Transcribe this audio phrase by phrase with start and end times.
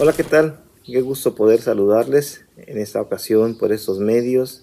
[0.00, 0.60] Hola, ¿qué tal?
[0.84, 4.62] Qué gusto poder saludarles en esta ocasión por estos medios.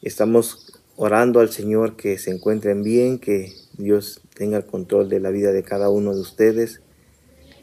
[0.00, 5.30] Estamos orando al Señor que se encuentren bien, que Dios tenga el control de la
[5.30, 6.82] vida de cada uno de ustedes,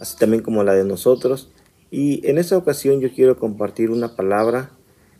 [0.00, 1.50] así también como la de nosotros.
[1.90, 4.70] Y en esta ocasión yo quiero compartir una palabra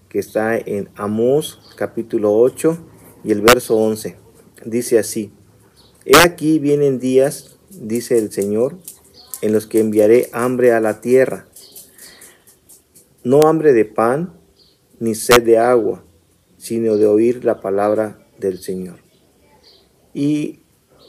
[0.08, 2.78] que está en Amós capítulo 8
[3.24, 4.16] y el verso 11.
[4.64, 5.32] Dice así,
[6.06, 8.78] He aquí vienen días, dice el Señor,
[9.42, 11.44] en los que enviaré hambre a la tierra
[13.28, 14.32] no hambre de pan,
[15.00, 16.02] ni sed de agua,
[16.56, 19.00] sino de oír la palabra del Señor.
[20.14, 20.60] Y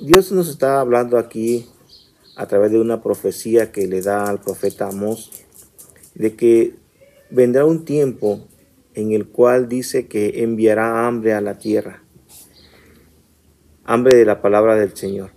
[0.01, 1.65] Dios nos está hablando aquí
[2.35, 5.31] a través de una profecía que le da al profeta Amós,
[6.13, 6.75] de que
[7.29, 8.47] vendrá un tiempo
[8.95, 12.03] en el cual dice que enviará hambre a la tierra,
[13.85, 15.31] hambre de la palabra del Señor.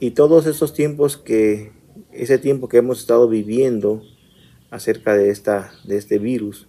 [0.00, 1.70] Y todos esos tiempos que,
[2.10, 4.02] ese tiempo que hemos estado viviendo,
[4.70, 6.68] acerca de, esta, de este virus,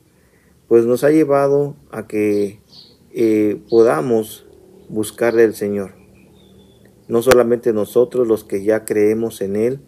[0.68, 2.60] pues nos ha llevado a que
[3.12, 4.46] eh, podamos
[4.90, 5.94] buscar del Señor.
[7.08, 9.80] No solamente nosotros los que ya creemos en Él,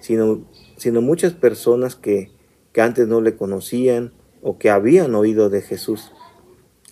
[0.00, 2.30] sino, sino muchas personas que,
[2.72, 6.12] que antes no le conocían o que habían oído de Jesús.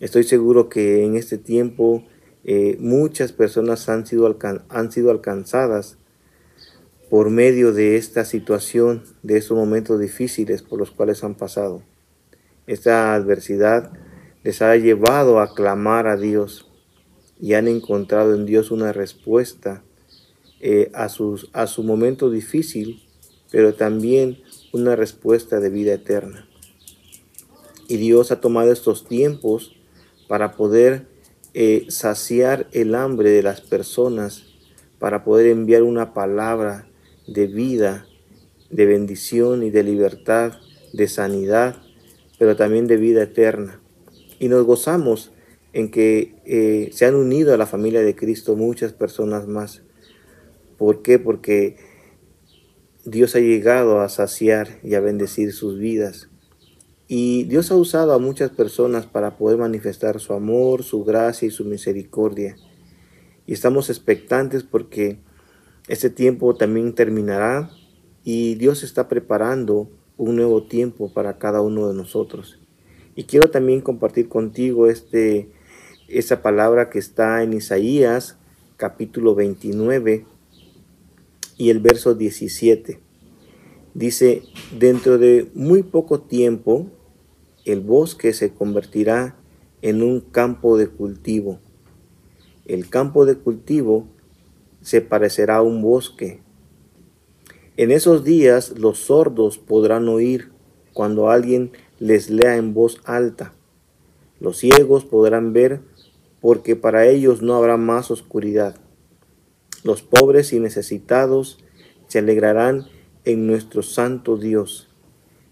[0.00, 2.04] Estoy seguro que en este tiempo
[2.44, 4.36] eh, muchas personas han sido,
[4.68, 5.97] han sido alcanzadas
[7.10, 11.82] por medio de esta situación, de estos momentos difíciles por los cuales han pasado.
[12.66, 13.92] Esta adversidad
[14.44, 16.68] les ha llevado a clamar a Dios
[17.40, 19.82] y han encontrado en Dios una respuesta
[20.60, 23.02] eh, a, sus, a su momento difícil,
[23.50, 26.46] pero también una respuesta de vida eterna.
[27.88, 29.74] Y Dios ha tomado estos tiempos
[30.28, 31.06] para poder
[31.54, 34.44] eh, saciar el hambre de las personas,
[34.98, 36.86] para poder enviar una palabra
[37.28, 38.06] de vida,
[38.70, 40.54] de bendición y de libertad,
[40.92, 41.76] de sanidad,
[42.38, 43.80] pero también de vida eterna.
[44.38, 45.32] Y nos gozamos
[45.72, 49.82] en que eh, se han unido a la familia de Cristo muchas personas más.
[50.76, 51.18] ¿Por qué?
[51.18, 51.76] Porque
[53.04, 56.28] Dios ha llegado a saciar y a bendecir sus vidas.
[57.06, 61.50] Y Dios ha usado a muchas personas para poder manifestar su amor, su gracia y
[61.50, 62.56] su misericordia.
[63.46, 65.18] Y estamos expectantes porque
[65.88, 67.70] este tiempo también terminará
[68.22, 69.88] y Dios está preparando
[70.18, 72.58] un nuevo tiempo para cada uno de nosotros.
[73.16, 75.50] Y quiero también compartir contigo este,
[76.08, 78.36] esa palabra que está en Isaías
[78.76, 80.24] capítulo 29
[81.56, 83.00] y el verso 17.
[83.94, 84.42] Dice,
[84.78, 86.86] dentro de muy poco tiempo
[87.64, 89.36] el bosque se convertirá
[89.82, 91.60] en un campo de cultivo.
[92.66, 94.06] El campo de cultivo
[94.88, 96.40] se parecerá a un bosque.
[97.76, 100.50] En esos días los sordos podrán oír
[100.94, 103.52] cuando alguien les lea en voz alta.
[104.40, 105.82] Los ciegos podrán ver
[106.40, 108.76] porque para ellos no habrá más oscuridad.
[109.84, 111.58] Los pobres y necesitados
[112.06, 112.86] se alegrarán
[113.26, 114.88] en nuestro santo Dios.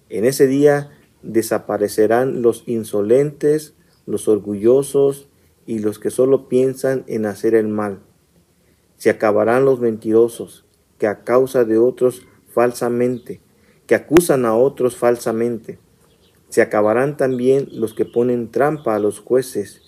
[0.09, 3.75] En ese día desaparecerán los insolentes,
[4.07, 5.29] los orgullosos
[5.67, 8.06] y los que solo piensan en hacer el mal.
[8.97, 10.65] Se acabarán los mentirosos,
[10.99, 13.41] que a causa de otros falsamente,
[13.87, 15.79] que acusan a otros falsamente.
[16.49, 19.83] Se acabarán también los que ponen trampa a los jueces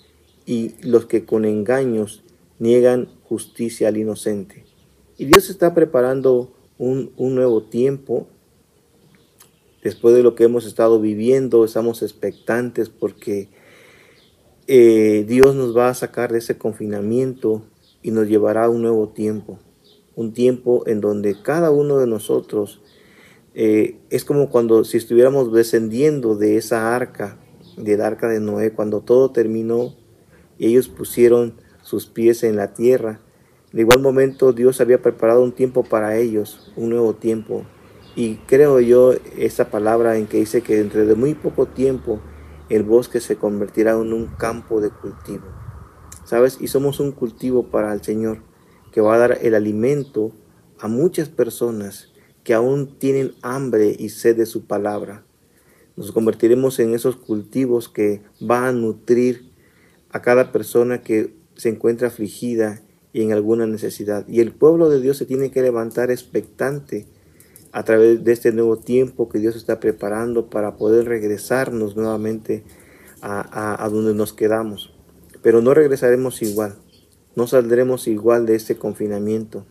[0.44, 2.22] y los que con engaños
[2.58, 4.64] niegan justicia al inocente.
[5.16, 8.28] Y Dios está preparando un, nuevo tiempo.
[9.82, 13.48] Después de lo que hemos estado viviendo, estamos expectantes porque
[14.66, 17.62] eh, Dios nos va a sacar de ese confinamiento
[18.02, 19.58] y nos llevará a un nuevo tiempo,
[20.14, 22.80] un tiempo en donde cada uno de nosotros
[23.54, 27.38] eh, es como cuando si estuviéramos descendiendo de esa arca,
[27.76, 29.94] del arca de Noé, cuando todo terminó
[30.58, 33.20] y ellos pusieron sus pies en la tierra.
[33.72, 37.64] De igual momento Dios había preparado un tiempo para ellos, un nuevo tiempo.
[38.14, 42.20] Y creo yo esa palabra en que dice que dentro de muy poco tiempo
[42.68, 45.44] el bosque se convertirá en un campo de cultivo.
[46.28, 46.58] ¿Sabes?
[46.60, 48.42] Y somos un cultivo para el Señor
[48.92, 50.32] que va a dar el alimento
[50.78, 52.12] a muchas personas
[52.44, 55.24] que aún tienen hambre y sed de su palabra.
[55.96, 59.52] Nos convertiremos en esos cultivos que van a nutrir
[60.10, 62.82] a cada persona que se encuentra afligida
[63.14, 64.28] y en alguna necesidad.
[64.28, 67.06] Y el pueblo de Dios se tiene que levantar expectante
[67.72, 72.64] a través de este nuevo tiempo que Dios está preparando para poder regresarnos nuevamente
[73.22, 74.97] a, a donde nos quedamos.
[75.48, 76.74] Pero no regresaremos igual,
[77.34, 79.64] no saldremos igual de este confinamiento.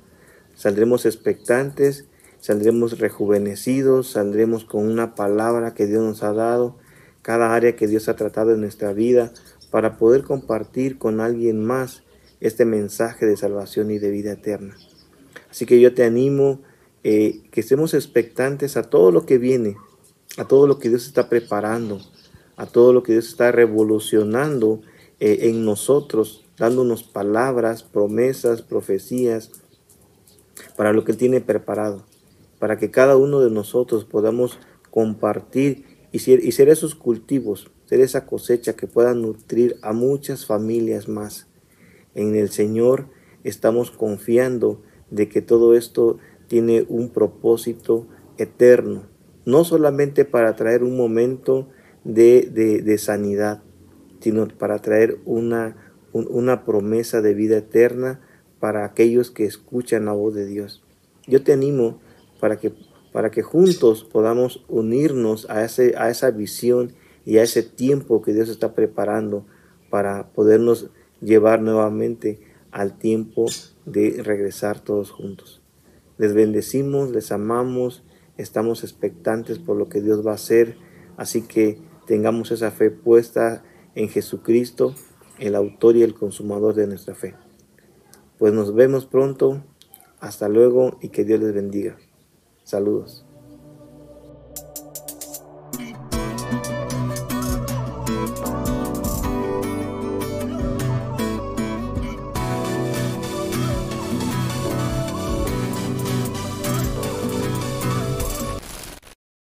[0.56, 2.06] Saldremos expectantes
[2.40, 6.80] saldremos rejuvenecidos, saldremos con una palabra que Dios nos ha dado,
[7.22, 9.32] cada área que Dios ha tratado en nuestra vida,
[9.70, 12.02] para poder compartir con alguien más
[12.40, 14.76] este mensaje de salvación y de vida eterna.
[15.52, 16.64] Así que yo te animo
[17.04, 19.78] eh, que estemos expectantes a todo lo que viene,
[20.38, 22.02] a todo lo que Dios está preparando,
[22.56, 24.82] a todo lo que Dios está revolucionando
[25.19, 29.52] eh, en nosotros, dándonos palabras, promesas, profecías,
[30.75, 32.06] para lo que Él tiene preparado,
[32.60, 34.60] para que cada uno de nosotros podamos
[34.92, 40.46] compartir y ser, y ser esos cultivos, ser esa cosecha que pueda nutrir a muchas
[40.46, 41.48] familias más.
[42.16, 43.08] En el Señor
[43.44, 46.18] estamos confiando de que todo esto
[46.48, 49.04] tiene un propósito eterno,
[49.46, 51.68] no solamente para traer un momento
[52.04, 52.50] de,
[52.84, 53.64] de, sanidad,
[54.19, 55.75] sino para traer una,
[56.14, 58.19] una promesa de vida eterna
[58.60, 60.84] para aquellos que escuchan la voz de Dios.
[61.28, 62.00] Yo te animo
[62.40, 62.74] para que,
[63.12, 66.94] para que juntos podamos unirnos a, ese, a esa visión
[67.25, 69.46] y a ese tiempo que Dios está preparando
[69.90, 70.90] para podernos
[71.22, 72.40] llevar nuevamente
[72.72, 73.46] al tiempo
[73.86, 75.62] de regresar todos juntos.
[76.18, 78.04] Les bendecimos, les amamos,
[78.38, 80.78] estamos expectantes por lo que Dios va a hacer,
[81.16, 83.64] así que tengamos esa fe puesta
[83.98, 84.94] en Jesucristo,
[85.40, 87.34] el autor y el consumador de nuestra fe.
[88.38, 89.64] Pues nos vemos pronto,
[90.20, 91.98] hasta luego y que Dios les bendiga.
[92.64, 93.27] Saludos.